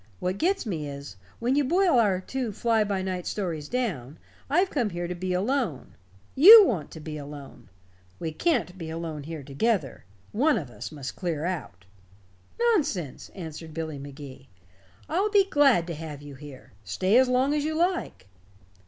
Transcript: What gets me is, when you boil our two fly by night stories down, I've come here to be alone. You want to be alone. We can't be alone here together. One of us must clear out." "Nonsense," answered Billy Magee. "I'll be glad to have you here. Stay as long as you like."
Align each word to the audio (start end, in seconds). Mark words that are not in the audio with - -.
What 0.19 0.39
gets 0.39 0.65
me 0.65 0.89
is, 0.89 1.15
when 1.37 1.55
you 1.55 1.63
boil 1.63 1.99
our 1.99 2.19
two 2.19 2.51
fly 2.51 2.83
by 2.83 3.03
night 3.03 3.27
stories 3.27 3.69
down, 3.69 4.17
I've 4.49 4.71
come 4.71 4.89
here 4.89 5.07
to 5.07 5.13
be 5.13 5.31
alone. 5.31 5.93
You 6.33 6.65
want 6.65 6.89
to 6.93 6.99
be 6.99 7.17
alone. 7.17 7.69
We 8.17 8.31
can't 8.31 8.79
be 8.79 8.89
alone 8.89 9.21
here 9.21 9.43
together. 9.43 10.03
One 10.31 10.57
of 10.57 10.71
us 10.71 10.91
must 10.91 11.15
clear 11.15 11.45
out." 11.45 11.85
"Nonsense," 12.59 13.29
answered 13.35 13.75
Billy 13.75 13.99
Magee. 13.99 14.49
"I'll 15.07 15.29
be 15.29 15.43
glad 15.47 15.85
to 15.85 15.93
have 15.93 16.23
you 16.23 16.33
here. 16.33 16.71
Stay 16.83 17.15
as 17.19 17.29
long 17.29 17.53
as 17.53 17.63
you 17.63 17.75
like." 17.77 18.25